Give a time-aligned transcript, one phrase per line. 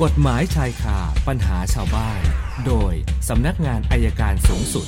[0.00, 0.98] กฎหมายชายคา
[1.28, 2.20] ปัญหาชาวบ้าน
[2.66, 2.92] โดย
[3.28, 4.86] สำนักงานอัยการสูงสุด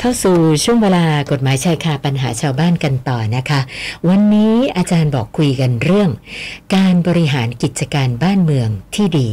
[0.00, 3.60] เข้าสู่ช่วงเวลากฎหมายชายคาปัญหาชาวบ้านกันต่อนะคะ
[4.08, 6.10] วันนี้อาจารย์บอกคุยกันเรื่อง
[6.76, 9.28] การบริหารกิจการบ้านเมืองที่ดี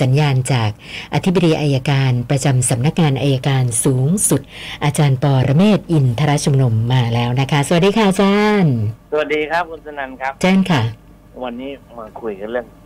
[0.00, 0.70] สัญญาณจาก
[1.14, 4.40] อธิบดีอัยการประจำสำนักงานอัยการสูงสุด
[4.84, 8.74] อาจารย์ปอระเมศวร์อินทรชุมนุมมาแล้วนะคะ สวัสดีค่ะอาจารย์
[9.12, 10.82] สวัสดีครับคุณสนันครับเจ้นค่ะ
[11.44, 12.66] วันนี้มาคุยกันเรื่อง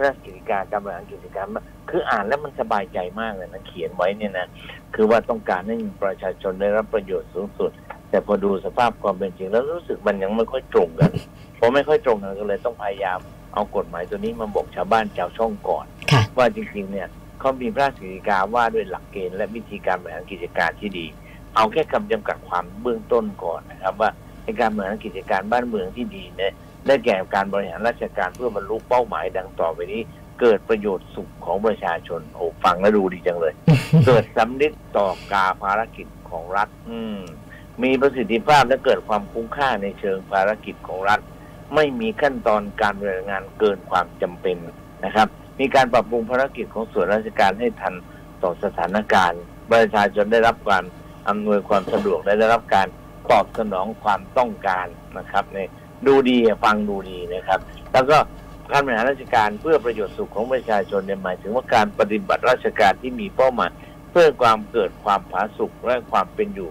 [0.00, 4.46] ระราชกิจการการบริหารกิจการบ้านคืออ่านแล้วมันสบายใจมากเลยนะเขียนไว้เนี่ยนะ
[4.94, 7.70] คือว่าต้องการให้ประชาชนได้รับประโยชน์สูงสุด
[8.10, 11.12] แต่พอดูสภาพความเป็นจริงแล้วรู้สึกมันยังไม่ค่อยตรงกัน
[11.58, 13.18] พอไม่ค่อยตรงกันก็เลยต้องพยายาม
[13.54, 17.08] เอากฎหมายตัวนี้มาบอกชาวบ้านชาวช่องก่อนค่ะว่าจริงๆเนี่ย
[17.40, 21.06] เขามีพระราชกิจการว่าด้วยหลักเกณฑ์และวิธีการบริหารกิจการที่ดี
[21.56, 24.10] เอาแค่คำจำกัดความเบื้องต้นก่อนนะครับว่า
[24.44, 26.52] ในการบริหารกิจการบ้านเมืองที่ดีเนี่ย
[26.86, 30.02] ได้แก่การบริหารราชการเพื่อบรรลุเป้าหมายดังต่อไปนี้
[30.40, 33.54] เกิดประโยชน์สุขของประชาชนโอ้ฟังแล้วดูดีจังเลย
[34.06, 37.18] เกิดสำนึกต่อการภารกิจของรัฐ อืม
[37.82, 41.20] มีประสิทธิภาพและเกิดความคุ้มค่าในเชิงภารกิจของรัฐ
[41.74, 44.56] ไม่มีขั้นตอนการบริหารงานเกินความจำเป็น
[45.04, 45.28] นะครับ
[45.60, 47.94] มีการปรับปรุงภารกิจของส่วนราชการให้ทัน
[48.42, 49.40] ต่อสถานการณ์
[49.72, 50.84] ประชาชนได้รับการ
[51.28, 52.86] อำนวยความสะดวกและได้รับการ
[53.30, 54.86] ตอบสนองความต้องการ
[55.18, 55.58] นะครับใน
[56.06, 57.60] ดูดีอะฟังดูดีนะครับ
[57.92, 58.18] แล้วก็
[58.70, 63.70] การบริหารราชการเพื่อประโยชน์สุขของประชาชนเนี่ยหมายถึงว่าการปฏิบัติราชการที่มีเป้าหมาย
[64.10, 66.70] เพื่อความเกิดความผาสุกและความเป็นอยู่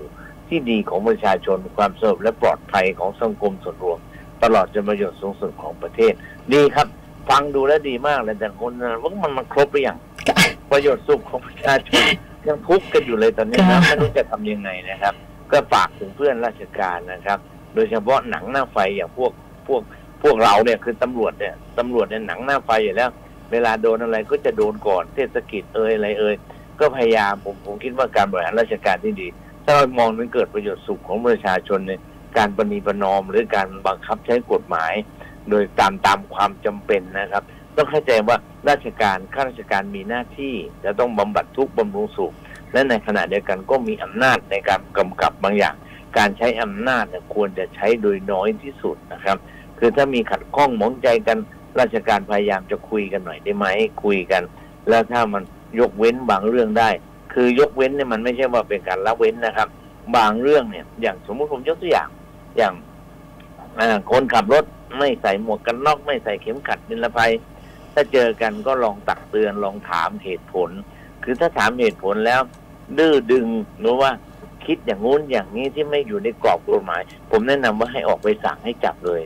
[0.50, 4.00] ที่ดีของประชาชนความสงบและปลอดภัยของสังคมส่วนรวม
[4.44, 6.14] ตลอดจนประโยชน์สูงสุดของประเทศ
[6.54, 6.88] ดีครับ
[7.30, 9.98] ฟังดูแล้วดีมากเลยแต่คนนะว่ามันมันครบหรือยัง
[10.72, 12.04] ประโยชน์สุขของประชาชน
[12.48, 15.14] ยังทุกข์กันอยู่เลยตอนนี้นะค่ะไม่รู้จะทำยังไงนะครับ
[15.52, 17.40] ก็ฝากถึงเพื่อนราชการนะครับ
[17.76, 19.32] โดยเฉพาะหนังหน้าไฟอย่างพวก
[19.68, 19.82] พวก
[20.24, 23.10] พวกเราเนี่ยคือตำรวจเนี่ยตำรวจเนี่ยหนังหน้าไฟอยู่แล้ว
[23.52, 26.36] เวลาโดนอะไรก็จะโดนก่อนเทศกิจเอ่ยอะไรเอ่ย
[26.80, 29.28] ก็พยายามผมผมคิดว่าการบริหารราชการที่ดี
[29.66, 31.92] ถ้าเรามองมันเกิดประโยชน์สุขของประชาชนใน
[32.38, 34.94] การประนีประนอมหรือการบังคับใช้กฎหมาย
[35.50, 37.44] โดยตามตามความจำเป็นนะครับ
[37.76, 38.38] ต้องเข้าใจว่า
[38.70, 40.54] ราชการข้าราชการมีหน้าที่
[40.84, 42.34] จะต้องบำบัดทุกข์บำรุงสุข
[42.74, 45.76] และในขณะเดียวกันก็มีอำนาจในการกำกับบางอย่าง
[46.18, 49.38] การใช้อำนาจเนี่ยควรจะใช้โดยน้อยที่สุดนะครับ
[49.80, 51.38] คือถ้ามีขัดข้องหมองใจกัน
[51.80, 53.66] ราชการพยายามจะคุยกันหน่อยได้ไหม
[54.04, 54.44] คุยกัน
[54.90, 55.44] แล้วถ้ามัน
[55.80, 56.90] ยกเว้นบางเรื่องได้
[57.34, 59.68] คือยกเว้นเนี่ยมันไม่ใช่ว่าเป็นการละเว้นนะครับ
[60.16, 62.10] บางเรื่องเนี่ย อย่างสมมติผมยกตัวอย่าง
[62.58, 62.74] อย่าง
[64.12, 64.66] คนขับรถ
[64.98, 67.32] ไม่ใส่หมวกกันน็อกไม่ใส่เข็มขัดนิรภัย
[67.94, 70.70] ถ้าเจอกันก็ลองตักเตือนลองถามเหตุผล
[71.24, 72.42] คือถ้าถามเหตุผลแล้ว
[72.98, 73.48] ดื้อดึง
[73.80, 74.12] หรือว่า
[74.66, 79.22] คิดอย่างงู้นอย่างนี้ที่ไม่อยู่ในกรอบกฎหมาย ผมแนะนำว่าให้ออกไปสั่งให้จับเลย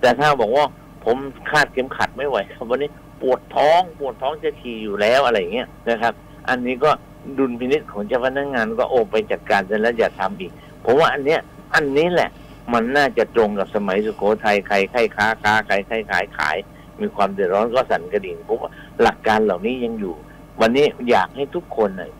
[0.00, 0.66] แต่ถ้าบอกว่า
[1.04, 1.16] ผม
[1.50, 2.90] คาดเข็มขัดไม่ไหวครับวันนี้
[3.22, 6.14] ปวดท้องปวดท้องจะขี่อยู่แล้วอะไรอย่างเงี้ยนะครับ
[6.48, 6.90] อันนี้ก็
[7.38, 10.52] ดุลพินิจของเจ้าพนักงานก็โอไปจัดการเสร็จแล้วอย่าทำอีก
[10.84, 11.40] ผมว่าอันเนี้ย
[11.74, 12.30] อันนี้แหละ
[12.72, 16.56] มันน่าจะตรงกับสมัยสุโขทัยใครใครค้าค้าใครใครขายขาย
[17.00, 18.70] มีความเดือดร้อนก็สั่นกระดิ่งผมว่า
[19.02, 20.14] หลักการเหล่านี้ยังอยู่
[20.60, 22.10] วันนี้อยากให้ทุกคนน่ะ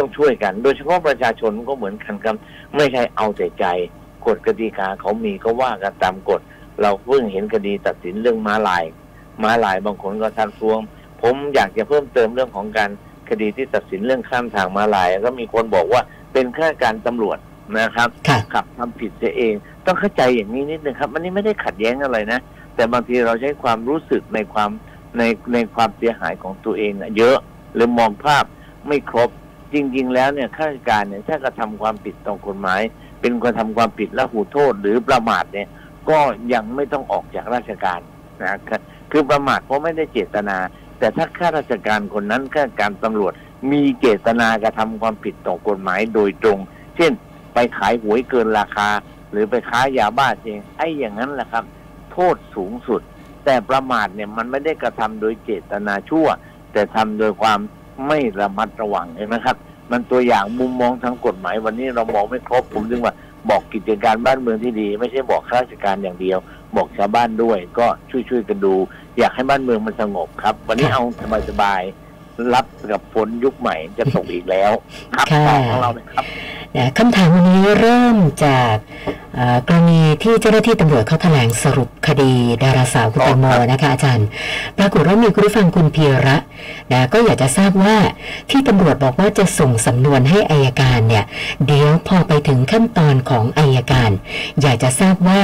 [0.00, 2.36] ต้องช่วยกัน โดยเฉพาะประชาชนก็เหมือนกันครับ
[2.76, 3.64] ไม่ใช่เอาแต่ใจ
[4.26, 6.40] กฎกติกาเขามีก็ว่ากันตามกฎ
[6.80, 8.84] เราเพิ่งเห็นคดีตัดสินเรื่องม้าลาย
[9.42, 10.80] ม้าลายบางคนก็ทันทวง
[11.22, 12.90] ผมอยากจะเพิ่มเติมเรื่องของการ
[13.28, 17.38] คดีที่ตัดสินเรื่องข้ามทางม้าลาย ก็มีคนบอกว่าเป็นข้าราชการตำรวจ
[17.78, 19.54] นะครับค่ะขับทำผิดเสียเอง
[19.86, 22.40] ต้องเข้าใจอย่างนี้นิดนึงครับมันนี่ไม่ได้ขัดแย้งอะไรนะ
[22.74, 24.70] แต่บางทีเราใช้ความรู้สึกในความ
[25.18, 25.22] ใน
[25.52, 27.36] ในความเสียหายของตัวเองน่ะเยอะ
[27.74, 28.44] หรือมองภาพ
[28.86, 29.30] ไม่ครบ
[29.72, 32.80] จริง ๆ แล้วเนี่ยข้าราชการเนี่ยถ้ากระทำความผิดต่อกฎหมาย
[33.20, 35.68] เป็นคนทำความผิดและหูโทษหรือประมาทเนี่ย
[36.10, 36.18] ก็
[36.52, 38.00] ยังไม่ต้องออกจากราชการ
[38.42, 38.80] นะครับ
[39.10, 40.56] คือประมาทเพราะไม่ได้เจตนา
[40.98, 43.32] แต่ถ้าข้าราชการคนนั้นข้าราชการตำรวจ
[43.72, 46.58] มีเจตนากระทำความผิดต่อกฎหมายโดยตรง
[46.96, 47.12] เช่น
[47.54, 48.88] ไปขายหวยเกินราคา
[49.30, 51.64] หรือไปค้ายาบ้าเองไอ้อย่างนั้นแหละครับ
[52.12, 53.02] โทษสูงสุด
[53.44, 56.26] แต่ประมาทเนี่ยมันไม่ได้กระทำโดยเจตนาชั่ว
[56.72, 57.58] แต่ทำโดยความ
[58.06, 59.56] ไม่ระมัดระวังเห็นไหมครับ
[59.90, 63.14] มันตัวอย่างมุมมองทางกฎหมาย วันนี้เรามองไม่ครบผมจึงว่า
[63.50, 66.38] บอกกิจการบ้านเมืองที่ดี ไม่ใช่บอกข้าราชการอย่างเดียว
[66.76, 68.74] บอกชาวบ้านด้วย ก็ช่วยๆกันดู
[69.18, 71.02] อยากให้บ้านเมืองมันสงบครับ วันนี้เอา
[71.48, 74.72] สบายๆรับกับฝนยุคใหม่จะตกอีกแล้ว
[75.16, 76.24] ครับค่ะต่อของเราเลยครับ
[76.76, 79.19] นะคำถามวันนี้เริ่มจากเอ่อ
[79.68, 82.32] กรณีที่เจ้าหน้าที่ตำรวจเขาแถลงสรุปคดี
[82.62, 84.26] ดาราสาวคุณแตงโมนะคะอาจารย์
[84.78, 86.36] ปรากฏว่ามีคุณผู้ฟังคุณเพียระ
[86.92, 87.96] นะก็อยากจะทราบว่า
[88.50, 91.24] ที่ตำรวจบอกว่าจะส่งสำนวนให้อายการเนี่ย
[91.66, 94.10] เดี๋ยวพอไปถึงขั้นตอนของอายการ
[94.62, 95.40] อยากจะทราบว่า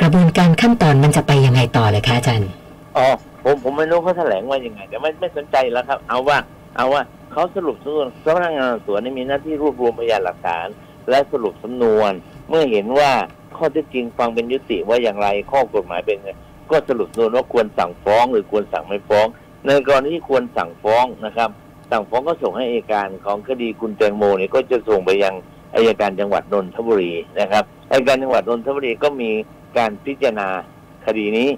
[0.00, 2.50] กระบวนการขั้นตอนมันจะไปยังไงต่อเลยคะอาจารย์
[2.96, 3.06] อ๋อ
[3.44, 6.38] ผมผมไม่รู้เขาแถลงว่ายังไง แต่ไม่ไม่สนใจแล้วครับ เอาว่า
[6.76, 7.02] เอาว่า
[7.32, 10.66] เขาสรุปสำนวนเจ้าพนักงานสวนมีหน้าที่รวบรวมพยานหลักฐาน
[11.10, 12.12] และสรุปสำนวน
[12.48, 13.10] เมื่อเห็นว่า
[13.56, 16.30] ข้อเท็จจริงฟังเป็นยุติว่าอย่างไรข้อกฎหมายเป็นไง
[16.70, 19.26] ก็สรุปนวนว่าควรสั่งฟ้องหรือควรสั่งไม่ฟ้อง
[19.66, 21.50] ในกรณีที่ควรสั่งฟ้องนะครับ
[21.90, 25.34] สั่งฟ้องก็ส่งให้อัยการของคดีคุณแตงโมเนี่ยก็จะส่งไปยัง
[25.74, 29.30] อัยการจังหวัดนนทบุรีนะครับอัยการจังหวัดนนทบุรีก็มี
[29.76, 30.48] การพิจารณา
[31.06, 31.48] คดีนี้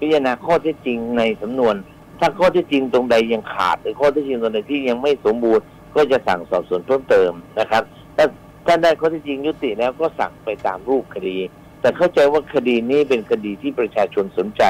[0.00, 1.74] พิจารณาข้อเท็จจริงในสำนวน
[2.18, 5.64] ถ้าข้อเท็จจริงตรงใดยังขาด หรือข้อเท็จจริงตรงใดที่ยังไม่สมบูรณ์
[5.96, 7.30] ก็จะสั่งสอบสวนเพิ่มเติม
[7.60, 7.82] นะครับ
[8.16, 8.26] ถ้า
[8.66, 11.36] ถ้าได้ข้อเท็จจริงยุติแล้วก็สั่งไปตามรูปคดี
[11.80, 14.62] แต่เข้าใจว่าคดีนี้เป็นคดีที่ประชาชนสนใจ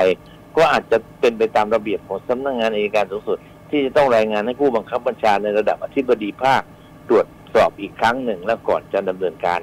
[0.57, 3.39] ก็อาจจะเป็นไปตามระเบียบของสำนักงานอัยการสูงสุด
[3.71, 6.63] ที่จะต้องรายงานให้ผู้บังคับบัญชาในระดับอธิบดีภาค
[7.09, 9.61] ตรวจสอบอีกครั้งหนึ่งแล้วก่อนจะดำเนินการ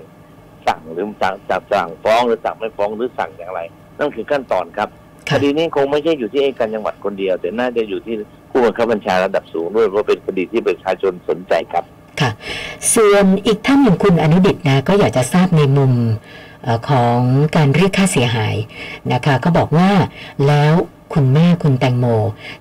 [0.67, 3.61] สั่งหรือสั่งสั่งสั่งฟ้องหรือสั่งไม่ฟ้องหรือสั่งอย่างไร
[3.99, 4.89] นั่นคือขั้นตอนครับ
[5.27, 8.15] คค่ะดีนี้คงไม่ใช่อยู่ที่อัยการจังหวัดคนเดียว แต่น่าจะอยู่ที่
[8.51, 11.92] ผู้บังคับบัญชาระดับสูงด้วยเพราะเป็นคดีที่ประชาชนสนใจครับค่ะ
[12.95, 15.93] ส่วนอีกท่านหนึ่งคุณอนุดิตนะก็อยากจะทราบในมุม
[16.89, 17.17] ของ
[17.55, 18.55] การเรียกค่าเสียหาย
[19.13, 19.89] นะคะก็บอกว่า
[20.47, 20.73] แล้ว
[21.13, 22.05] คุณแม่คุณแตงโม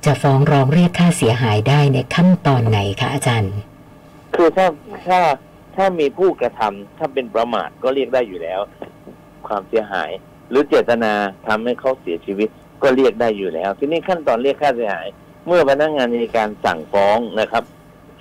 [0.05, 3.55] จะฟ้องร้องเรียกค่าเสียหายได้ในขั้นตอนไหนคะอาจารย์
[4.35, 4.67] คือถ้า
[5.07, 5.21] ถ้า
[5.77, 8.61] ถ้ามีผู้กระทำถ้าเป็นประมาทก็เรียกได้อยู่แล้ว
[9.49, 10.11] ความเสียหาย
[10.51, 11.13] หรือเจตนา
[11.49, 12.49] ทำให้เขาเสียชีวิต
[12.83, 15.09] ก็เรียกได้อยู่แล้ว ทีนี้ขั้นตอนเรียกค่าเสียหาย
[15.47, 17.65] เมื่อพนักงานในการสั่งฟ้องนะครับ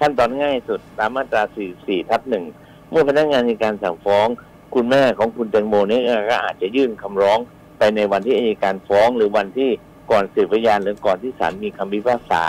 [0.02, 1.44] ขั้นตอนง่ายสุดตามมาตรา
[1.78, 2.44] 44 ทับหนึ่ง
[2.92, 4.28] เมื่อพนักงานในการสั่งฟ้อง
[4.76, 6.00] คุณแม่ของคุณแตงโมนี่
[6.32, 7.40] ก็อาจจะยื่นคำร้อง
[7.78, 9.70] ไปในวันที่อัยการฟ้อง หรือวันที่
[10.12, 12.44] ก่อนสืบพยานหรือก่อนที่ศาลมีคำพิพากษา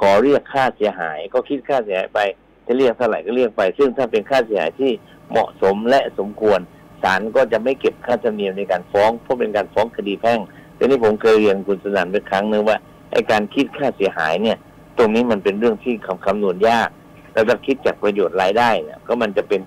[0.00, 2.20] ขอเรียกค่าเสียหาย ก็คิดค่าเสียหายไป
[2.66, 4.90] จะเรียกเท่าไหร่ก็เรียกไป ซึ่งถ้าเป็นค่าเสียหายที่
[5.30, 6.60] เหมาะสมและสมควร
[7.02, 10.40] ศาลก็จะไม่เก็บค่าธรรมเนียมในการฟ้องเพราะเป็นการฟ้องคดีแพ่ง
[10.76, 12.76] แต่นี่ผมเคยเรียนคุณสนันไปครั้งนึงว่า
[13.12, 14.58] ไอการคิดค่าเสียหายเนี่ย
[15.00, 16.88] ตรงนี้มันเป็นเรื่องที่คำคำนวณยาก
[17.32, 19.60] แล้วถ้าคิดจากประโยชน์รายได้เนี่ยก็มันจะเป็น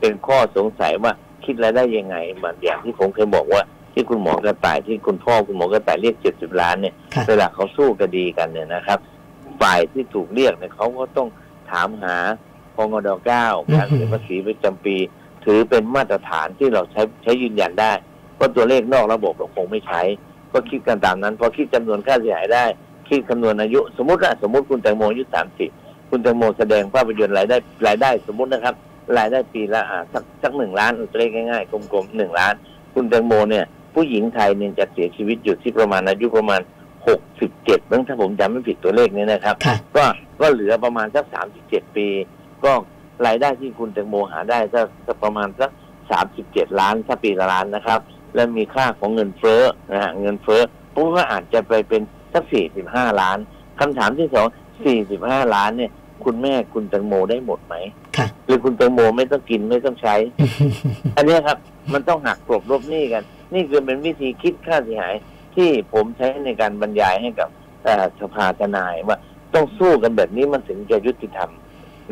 [0.00, 1.12] เป็นข้อสงสัยว่า
[1.44, 3.62] คิดรายได้ยังไงเหมือนอย่างที่ผมเคยบอกว่า
[3.92, 8.98] ที่คุณหมอกระต่ายที่คุณพ่อคุณหมอกระต่ายเรียกเจ็ดสิบล้านเนี่ยค่ะเวลาเขาสู้คดีกันเนี่ยนะครับ
[9.60, 11.28] ฝ่ายที่ถูกเรียกเนี่ยเขาก็ต้อง
[11.70, 12.16] ถามหา
[12.74, 14.96] พงดเก้าการเสียภาษีประจำปี
[15.44, 17.92] ถือเป็นมาตรฐานที่เราใช้ใช้ยืนยันได้
[18.36, 20.02] เพราะตัวเลขนอกระบบเราคงไม่ใช้
[20.52, 22.64] ก็คิดกันตามนั้นพอคิดจำนวนค่าเสียหายได้
[23.08, 25.70] คิดคำนวณอายุ สมมติว่าสมมติคุณแตงโมอายุสามสิบ
[26.10, 27.56] คุณแตงโมแสดงภาพยนตร์รายได้
[27.86, 28.74] รายได้สมมตินะครับ
[29.18, 32.54] รายได้ปีละอ่าสักสักหนึ่งล้านตัวเลขง่ายๆกลมๆหนึ่งล้าน
[32.94, 33.64] คุณแตงโมเนี่ย
[33.94, 36.60] ผู้หญิงไทยเนี่ยจะเสียชีวิตอยู่ที่ประมาณอายุประมาณ
[37.08, 40.04] หกสิบเจ็ดถ้าผมจำไม่ผิดตัวเลขนี้นะครับค่ะก็
[40.40, 42.06] ก็เหลือประมาณสักสามสิบเจ็ดปี
[42.64, 42.72] ก็
[43.26, 45.70] รายได้ที่คุณแตงโมหาได้ก็สักประมาณสัก
[46.10, 48.00] สามสิบเจ็ดล้านถ้าปีละล้านนะครับ
[48.34, 49.62] และมีค่าของเงินเฟ้อ
[49.92, 50.62] นะฮะเงินเฟ้อ
[50.94, 52.02] พวกก็อาจจะไปเป็น
[52.34, 53.38] สักสี่สิบห้าล้าน
[53.80, 54.46] คำถามที่สอง
[54.84, 55.90] สี่สิบห้าล้านเนี่ย
[56.24, 57.74] คุณแม่คุณแตงโมได้หมดไหม
[58.16, 60.14] ค่ะหรือคุณแตงโมไม่ต้องกินไม่ต้องใช้
[61.16, 61.58] อันเนี้ยครับ
[61.92, 63.22] มันต้องหักกลบลบหนี้กัน
[63.54, 65.14] นี่คือเป็นวิธีคิดค่าเสียหาย
[65.56, 67.48] ที่ผมใช้ในการบรรยายให้กับ
[67.84, 69.18] เอ่อสภาทนายว่า
[69.54, 71.50] ต้องสู้กันแบบนี้มันถึงจะยุติธรรม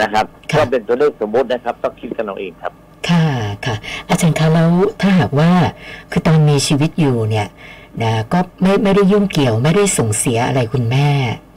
[0.01, 2.73] นะครับครับก็เป็นตัวเลขสมมตินะครับต้องคิดกันเอาเองครับ
[3.09, 3.25] ค่ะ
[3.67, 3.77] ค่ะ
[4.09, 4.71] อาจารย์คะแล้ว
[5.01, 5.51] ถ้าหากว่า
[6.11, 7.47] คือตอนมีชีวิตอยู่เนี่ย
[8.03, 11.09] นะก็ไม่ไม่ได้ยุ่งเกี่ยวไม่ได้ส่งเสียอะไรคุณแม่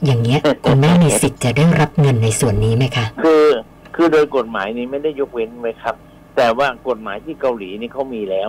[0.06, 3.46] อย่างเงี้ยคุณแม่มีสิทธิ์จะได้รับเงินในส่วนนี้ไหมคะคือ
[3.94, 5.94] คือโดยกฎหมายนี้ไม่ได้ยกเว้นไว้ครับ
[6.36, 8.48] แต่ว่ากฎหมายที่เกาหลีนี่เขามีแล้ว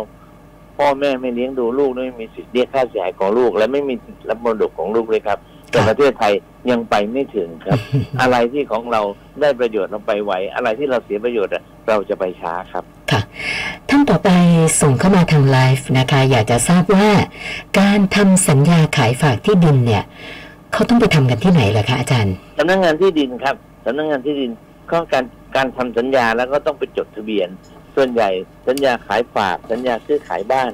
[0.77, 5.37] พ่อแม่ไม่เลี้ยงดูลูกไม่มีสิทธิ์เรียกค่าเสียหายของลูก และไม่มีสิทธิ์รับมรดกของลูกเลยครับ
[5.69, 6.33] แต่ครับประเทศไทย
[6.71, 7.77] ยังไปไม่ถึงครับ
[8.21, 9.01] อะไรที่ของเรา
[9.41, 13.00] ได้ประโยชน์เราไปไวอะไรที่เราเสียประโยชน์อะเราจะไปช้าครับค่ะ
[13.93, 14.29] ท่านต่อไป
[14.81, 17.09] ส่งเข้ามาทางไลฟ์นะคะ อยากจะทราบว่า
[17.79, 20.03] การทำสัญญาขายฝากที่ดินเนี่ย
[20.73, 23.55] เขาต้องไปทำกันที่ไหนล่ะคะอาจารย์สำนักงานที่ดินครับ
[23.85, 24.51] สำนักงานที่ดิน
[24.91, 27.49] ก็การการทำสัญญาแล้วก็ต้องไปจดทะเบียน
[27.95, 28.29] ส่วนใหญ่
[28.67, 30.71] สัญญาขายฝาก สัญญาซื้อขายบ้าน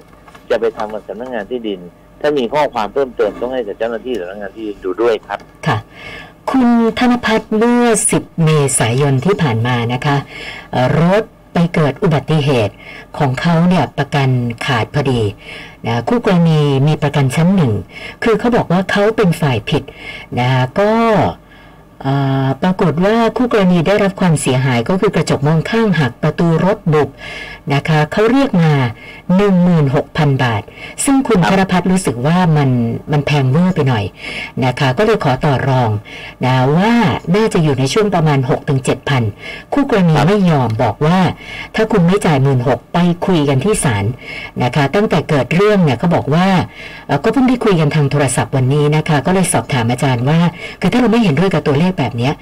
[0.50, 1.80] จะไปทำกับสำนักงานที่ดิน
[2.22, 5.78] ถ้ามีข้อความเพิ่มเติมต้องให้กับเจ้าหน้าที่สำนักงานที่ดินดูด้วยครับค่ะ
[6.52, 6.70] คุณ
[7.00, 10.18] ธนพัฒน์เมื่อ 10 เมษายนที่ผ่านมานะคะ
[10.72, 11.24] เอ่อรถ
[11.58, 12.74] ไปเกิดอุบัติเหตุ
[13.18, 14.30] ของเขาเนี่ยประกัน
[14.66, 15.22] ขาดพอดี
[15.88, 17.74] นะคู่กรณีมีประกันชั้นหนึ่ง
[18.24, 19.84] คือเขาบอกว่าเขาเป็นฝ่ายผิด
[20.40, 20.50] นะ
[20.80, 20.92] ก็
[22.62, 27.10] ปรากฏว่าคู่กรณีได้รับความเสียหายก็คือกระจกมองข้างหักประตูรถบุบ
[27.74, 28.72] นะคะเขาเรียกมา
[29.58, 30.62] 16,000 บาท
[31.06, 32.70] ซึ่งคุณครับธรพัฒน์รู้สึกว่ามัน
[33.12, 34.06] มันแพงเวอร์ไปหน่อย
[34.66, 35.90] นะคะ ก็เลยขอต่อรอง
[36.46, 36.94] นะว่า
[37.36, 38.40] น่าจะอยู่ในช่วงประมาณ
[39.06, 41.20] 6-7,000 คู่กรณีไม่ยอมบอกว่า
[41.76, 44.06] ถ้าคุณไม่จ่าย 1 6 0ไปคุยกันที่ศาล
[44.64, 46.48] นะคะ ตั้งแต่เกิดเรื่องเนี่ยเขาบอกว่า
[47.08, 50.40] เอ่อก็เพิ่งได้คุยกันทางโทรศัพท์วันนี้นะคะ ก็เลยสอบถามอาจารย์ว่า
[50.82, 52.34] คือถ้าเราไม่เห็นด้วยกับตัวเลขแบบเนี้ย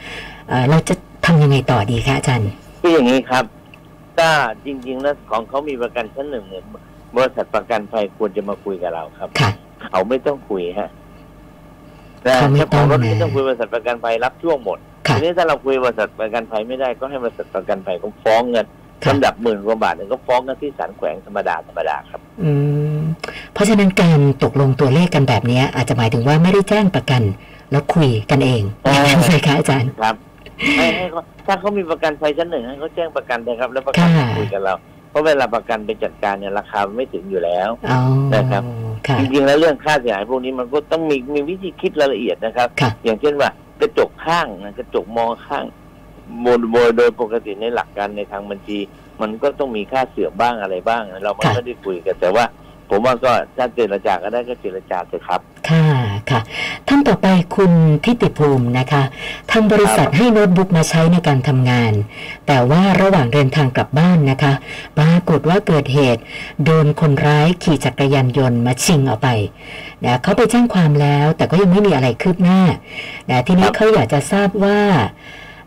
[0.49, 2.49] เอ่อเราจะทำยังไงต่อดีคะอาจารย์
[2.81, 3.45] คืออย่างนี้ครับ
[4.17, 4.29] ถ้า
[4.65, 6.63] จริง ๆ แล้วของเขามีประกันชั้นหนึ่งเนี่ย
[7.15, 9.51] บริษัทประกันภัยควรจะมาคุยกับเราครับ ค่ะ
[9.91, 10.89] เขาไม่ต้องคุยฮะ
[12.27, 18.65] นะเขาไม่เจ้าของรถต้องนะไม่ต้องคุยบริษัทประกันภัยรับช่วงหมดค่ะทีนี้ถ้าเราคุยบริษัทประกันภัยไม่ได้ก็ให้บริษัทประกันภัยเขาฟ้องเงิน
[19.03, 22.51] ค่ะลำดับหมื่นกว่าบาทเนี่ยก็ฟ้องกันที่ศาลแขวงธรรมดาธรรมดาครับ อื
[22.97, 22.99] ม
[23.53, 27.21] เพราะฉะนั้นการตกลงตัวเลขกันแบบเนี้ยอาจจะหมายถึงว่าไม่ได้แจ้งประกัน
[27.71, 30.15] แล้วคุยกันเองอ๋ออย่างนั้นใช่คะอาจารย์ครับ
[30.77, 34.73] ให้ให้เขาถ้าเขามีประกันภัยชั้นหนึ่งให้เขาแจ้งประกันนะครับ แล้วประกันค่ะคุยกับเรา
[35.09, 37.99] เพราะเวลาประกันไปจัดการเนี่ยราคามันไม่ถึงอยู่แล้ว อ๋อ
[38.35, 38.63] นะครับ
[39.07, 43.49] ค่ะ จริงๆแล้วเรื่องค่าเสียหายพวกนี้มันก็ต้องมีมีวิธีคิดรายละเอียดนะครับ ค่ะ อย่างเช่นว่า
[43.81, 45.65] กระจกข้างนะกระจกมองข้าง
[46.41, 48.79] โมโดยโดยปกติในหลักการในทางบัญชี
[49.21, 52.45] มันก็ต้องมีค่าเสื่อมบ้างอะไรบ้างเราไม่ค่ะไม่ได้คุยกันแต่ว่า
[52.89, 55.74] ผมว่าก็ถ้าเจรจาก็ได้ก็เจรจาเถอะครับ ค่ะ
[56.35, 56.43] ค่ะ
[56.87, 57.71] ท่านต่อไปคุณ
[58.03, 59.03] ทิติภูมินะคะ
[59.51, 61.93] ทางบริษัทให้โน้ตบุ๊กมาใช้ในการทำงาน
[62.47, 64.53] แต่ว่าระหว่างเดินทางกลับบ้านนะคะ
[64.97, 66.21] ปรากฏว่าเกิดเหตุ
[66.65, 69.27] โดนคนร้ายขี่จักรยานยนต์มาชิงเอาไป
[70.05, 72.61] นะเขาไปแจ้งความแล้ว แต่ก็ยังไม่มีอะไรคืบหน้า
[73.29, 74.79] นะทีนี้ครับเขาอยากจะทราบว่า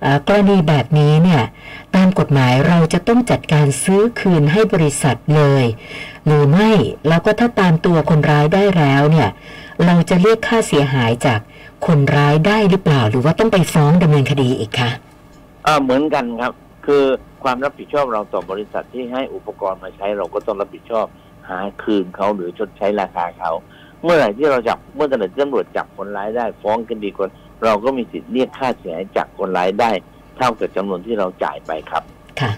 [0.03, 1.43] เอ่อกรณีแบบนี้เนี่ย
[1.97, 5.65] ตามกฎหมายเราจะต้องจัดการซื้อคืนให้บริษัทเลย
[6.27, 6.71] หรือไม่
[7.09, 9.29] แล้วก็ถ้าตามตัวคนร้ายได้แล้วเนี่ย
[9.87, 11.41] เราจะเรียกค่าเสียหายจาก
[11.87, 14.91] คนร้ายได้หรือเปล่า หรือว่าต้องไปฟ้องดำเนินคดีอีกคะ
[15.67, 16.53] อ่าเหมือนกันครับ
[16.87, 17.05] คือ
[17.43, 21.07] ความรับผิดชอบเราต่อบริษัทที่ให้อุปกรณ์มาใช้เราก็ต้องรับผิดชอบ
[21.49, 23.53] หาคืนเขาหรือชดใช้ราคาเขา
[24.03, 27.29] เมื่อไหร่ที่เราจับเมื่อไหร่ที่ตำรวจจับคนร้ายได้ ฟ้องกันดีกว่า
[27.65, 29.91] เราก็มีสิทธิ์เรียกค่าเสียหายจากคนร้ายได้
[30.37, 32.03] เท่ากับจำนวนที่เราจ่ายไปครับ
[32.41, 32.53] ค่ะ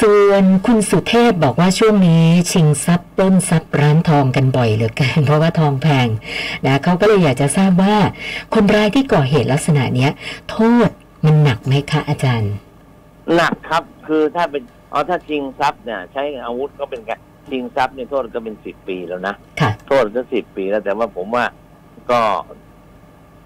[0.00, 6.08] ส่วนคุณสุเทพบอกว่าช่วงนี้ชิงทรัพย์ปล้นทรัพย์ร้านทองกันบ่อยเหลือเกินเพราะว่าทองแพง
[6.66, 7.96] นะเขาก็เลยอยากจะทราบว่า
[8.54, 10.10] คนร้ายที่ก่อเหตุลักษณะเนี้ย
[10.50, 10.88] โทษ
[11.24, 12.52] มันหนักไหมคะอาจารย์
[13.34, 21.44] หนักครับคือถ้าเป็นเอาถ้าชิงทรัพย์เนี่ยใช้อาวุธก็เป็นการชิงทรัพย์เนี่ยโทษก็เป็นสิบปีแล้วนะค่ะโทษก็สิบปีแล้วแต่ว่าผมว่า
[22.10, 22.20] ก็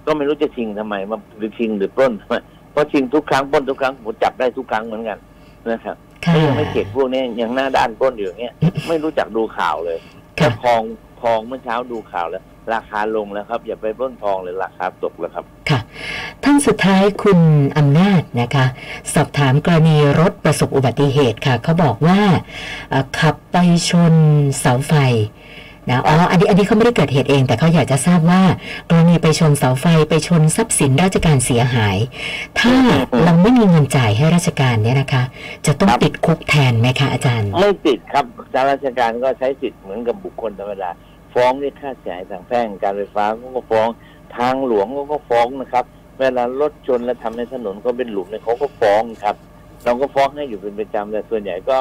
[0.07, 2.35] ก็ไม่รู้จะชิงทำไมมาหรือชิงหรือปล้นทำไม
[2.73, 5.19] เพราะชิงทุกครั้งปล้นทุกครั้งผมจับได้ทุกครั้งเหมือนกัน
[5.71, 8.55] นะครับค่ะถ้ายังไม่เก็บพวกนี้ยังหน้าด้านปล้นอยู่อย่างเงี้ย
[8.89, 9.99] ไม่รู้จักดูข่าวเลย
[10.37, 10.83] แค่ค่ะทอง
[11.23, 15.81] ทองเมื่อเช้าดูข่าวแล้ว ราคาลงแล้วครับ อย่าไปปล้นทองเลยราคาตกแล้วครับ ค่ะ
[16.45, 17.39] ท่านสุดท้ายคุณ
[17.79, 18.67] อำนาจนะคะ
[19.15, 22.21] สอบถามกรณีรถประสบอุบัติเหตุค่ะเขาบอกว่า
[22.91, 23.57] เอ่อขับไป
[23.89, 24.15] ชน
[24.59, 24.93] เสาไฟ
[25.91, 28.43] นะอ๋ออันนี้อันนี้เขาไม่ได้เกิดเหตุเอง แต่เขาอยากจะทราบว่า
[28.91, 31.97] กรณีไปชนเสาไฟไปชนทรัพย์สินราชการเสียหาย
[32.61, 32.75] ถ้า
[33.23, 35.23] เราไม่มีเงินจ่ายให้ราชการเนี่ยนะคะ
[35.67, 40.91] จะต้องติดคุกแทนไหมคะอาจารย์ ไม่ติดครับทางราชการก็ใช้สิทธิ์เหมือนกับบุคคลธรรมดา
[41.35, 43.89] ฟ้องเรียกค่าเสียหายทางแพ่งการไฟฟ้าเขาก็ฟ้อง
[44.37, 45.85] ทางหลวงเขาก็ฟ้องนะครับ
[46.21, 49.37] เวลารถชนและทำให้ถนนก็เป็นหลุมเนี่ยเขาก็ฟ้องครับ
[49.85, 51.79] เราก็ฟ้องให้อยู่เป็นประจำแต่ส่วนใหญ่ก็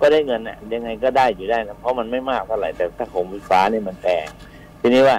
[0.00, 4.26] ก็ได้เงินน่ะยังไงก็ได้อยู่ได้นะเพราะมันไม่มากเท่าไหร่แต่ถ้าของไฟฟ้าเนี่ยมันแพง
[4.80, 5.18] ทีนี้ว่า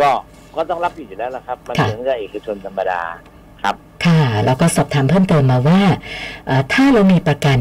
[0.00, 0.10] ก็
[0.56, 3.02] ก็ต้องรับผิดอยู่แล้วละครับ มันค่ะเหมือนกับเอกชนธรรมดา
[3.62, 5.80] ครับค่ะแล้วก็สอบถามเพิ่มเติมมาว่า
[6.46, 7.58] เอ่อถ้าเรามีประกัน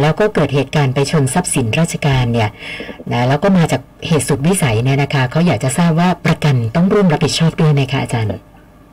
[0.00, 2.50] แล้วก็เกิดเหตุการณ์ไปชนทรัพย์สินราชการเนี่ย
[3.12, 8.34] นะแล้วก็มาจากเหตุสุดวิสัยเนี่ยนะคะเขาอยากจะทราบว่าประกันต้องร่วมรับผิดชอบด้วยไหมคะอาจารย์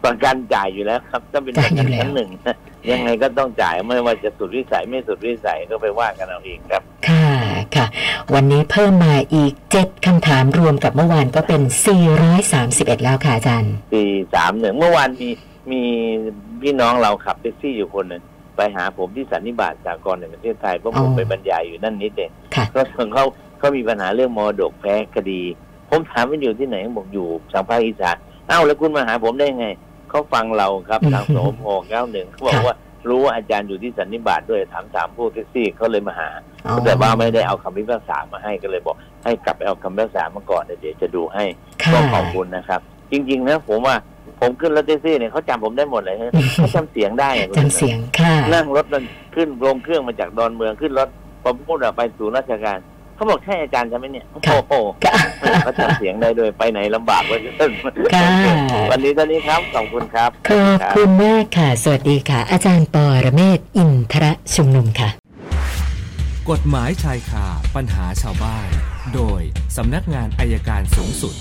[0.06, 2.30] ประกันจ่ายอยู่แล้วครับถ้าเป็นประกันจ่ายอยู่แล้วชั้นหนึ่ง
[2.92, 7.30] ยังไงก็ต้องจ่ายไม่ว่าจะสุดวิสัยไม่สุดวิสัยก็ไปว่ากันเอาเองครับ ค่ะ
[7.76, 7.86] ค่ะ
[8.34, 11.62] วันนี้เพิ่มมาอีก7คำถามรวมกับเมื่อวานก็เป็น
[12.34, 14.04] 431 แล้วค่ะอาจารย์ปี
[14.36, 15.30] สามหนึ่งเมื่อวานมี
[15.72, 15.82] มี
[16.62, 18.24] พี่น้องเราขับแท็กซี่อยู่คนหนึ่ง
[18.58, 22.82] ไปหาผมที่สันนิบาตสากลในประเทศไทยเพราะผมอ๋อไปบรรยายอยู่นั่นนิดเองค่ะก็
[23.14, 23.26] เขา
[23.60, 25.42] เขามีปัญหาเรื่องมรดกแพ้คดี
[25.90, 28.16] ผมถามว่าอยู่ที่ไหนบอกอยู่ทางภาคอีสาน
[28.48, 29.68] เอ้าแล้วคุณมาหาผมได้ไง
[30.10, 32.76] เขาฟังเราครับทางสมพเก้าหนึ่งเขาบอกว่า
[33.10, 36.30] รู้ว่าอาจารย์อยู่ที่สันนิบาตด้วยถามถามพวกแท็กซี่เขาเลยมาหา
[36.66, 41.44] อ๋อแต่ว่าไม่ได้เอาคำพิพากษามาให้ก็เลยบอก ให้กลับไปเอาคำพิพากษามาก่อนเดี๋ยวจะดูให้
[41.84, 42.80] ค่ะก็ขอบคุณนะครับ
[43.12, 43.96] จริง ๆ นะผมว่า
[44.42, 49.04] ผมขึ้นรถแท็กซี่เนี่ยเขาจำผมได้หมดเลยฮะเขาจำเสียงได้อะจำเสียงค่ะนั่งรถมัน
[49.36, 51.10] ขึ้นลงเครื่องมาจากดอนเมืองขึ้นรถ
[51.44, 52.78] พอพูดออกไปสู่ราชการ
[53.20, 54.74] เขาบอกใช่อาจารย์ใช่ไหมเนี่ยโอ้ค่ะโห
[55.06, 55.16] ค่ะ
[55.64, 57.72] เขาจำเสียงได้โดยไปไหนลำบากไว้เกิน
[58.16, 58.26] ค่ะ
[58.92, 65.10] วันนี้เท่านี้ครับขอบคุณครับขอบคุณมากค่ะ สวัสดีค่ะ อาจารย์ปอระเมศวร์อินทรชุมนุมค่ะ
[66.50, 67.46] กฎหมายชายคา
[67.76, 68.68] ปัญหาชาวบ้าน
[69.16, 69.42] โดย
[69.78, 71.36] สำนักงานอายการสูงสุด